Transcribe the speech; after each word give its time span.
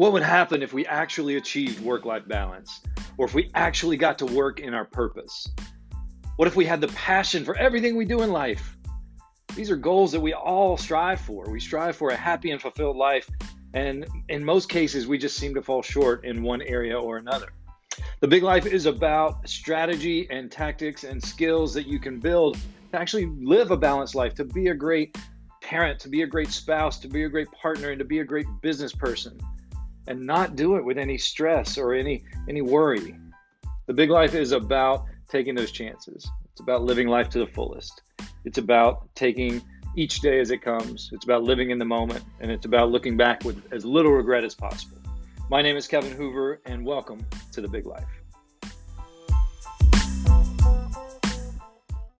What 0.00 0.14
would 0.14 0.22
happen 0.22 0.62
if 0.62 0.72
we 0.72 0.86
actually 0.86 1.36
achieved 1.36 1.84
work 1.84 2.06
life 2.06 2.26
balance? 2.26 2.80
Or 3.18 3.26
if 3.26 3.34
we 3.34 3.50
actually 3.54 3.98
got 3.98 4.18
to 4.20 4.24
work 4.24 4.58
in 4.58 4.72
our 4.72 4.86
purpose? 4.86 5.46
What 6.36 6.48
if 6.48 6.56
we 6.56 6.64
had 6.64 6.80
the 6.80 6.88
passion 6.88 7.44
for 7.44 7.54
everything 7.58 7.96
we 7.96 8.06
do 8.06 8.22
in 8.22 8.32
life? 8.32 8.78
These 9.54 9.70
are 9.70 9.76
goals 9.76 10.10
that 10.12 10.20
we 10.20 10.32
all 10.32 10.78
strive 10.78 11.20
for. 11.20 11.50
We 11.50 11.60
strive 11.60 11.96
for 11.96 12.08
a 12.08 12.16
happy 12.16 12.50
and 12.50 12.62
fulfilled 12.62 12.96
life, 12.96 13.28
and 13.74 14.06
in 14.30 14.42
most 14.42 14.70
cases, 14.70 15.06
we 15.06 15.18
just 15.18 15.36
seem 15.36 15.52
to 15.52 15.60
fall 15.60 15.82
short 15.82 16.24
in 16.24 16.42
one 16.42 16.62
area 16.62 16.98
or 16.98 17.18
another. 17.18 17.48
The 18.20 18.28
big 18.28 18.42
life 18.42 18.64
is 18.64 18.86
about 18.86 19.46
strategy 19.46 20.26
and 20.30 20.50
tactics 20.50 21.04
and 21.04 21.22
skills 21.22 21.74
that 21.74 21.86
you 21.86 21.98
can 21.98 22.20
build 22.20 22.56
to 22.92 22.98
actually 22.98 23.26
live 23.38 23.70
a 23.70 23.76
balanced 23.76 24.14
life, 24.14 24.32
to 24.36 24.46
be 24.46 24.68
a 24.68 24.74
great 24.74 25.18
parent, 25.60 26.00
to 26.00 26.08
be 26.08 26.22
a 26.22 26.26
great 26.26 26.48
spouse, 26.48 26.98
to 27.00 27.06
be 27.06 27.24
a 27.24 27.28
great 27.28 27.52
partner, 27.52 27.90
and 27.90 27.98
to 27.98 28.06
be 28.06 28.20
a 28.20 28.24
great 28.24 28.46
business 28.62 28.94
person, 28.94 29.38
and 30.10 30.26
not 30.26 30.56
do 30.56 30.74
it 30.74 30.84
with 30.84 30.98
any 30.98 31.16
stress 31.16 31.78
or 31.78 31.94
any 31.94 32.24
any 32.48 32.60
worry. 32.60 33.16
The 33.86 33.94
big 33.94 34.10
life 34.10 34.34
is 34.34 34.50
about 34.50 35.04
taking 35.28 35.54
those 35.54 35.70
chances. 35.70 36.28
It's 36.50 36.60
about 36.60 36.82
living 36.82 37.06
life 37.06 37.28
to 37.30 37.38
the 37.38 37.46
fullest. 37.46 38.02
It's 38.44 38.58
about 38.58 39.08
taking 39.14 39.62
each 39.94 40.20
day 40.20 40.40
as 40.40 40.50
it 40.50 40.62
comes. 40.62 41.10
It's 41.12 41.24
about 41.24 41.44
living 41.44 41.70
in 41.70 41.78
the 41.78 41.84
moment, 41.84 42.24
and 42.40 42.50
it's 42.50 42.66
about 42.66 42.90
looking 42.90 43.16
back 43.16 43.44
with 43.44 43.62
as 43.72 43.84
little 43.84 44.10
regret 44.10 44.42
as 44.42 44.52
possible. 44.52 44.98
My 45.48 45.62
name 45.62 45.76
is 45.76 45.86
Kevin 45.86 46.12
Hoover, 46.12 46.60
and 46.66 46.84
welcome 46.84 47.24
to 47.52 47.60
the 47.60 47.68
big 47.68 47.86
life. 47.86 48.08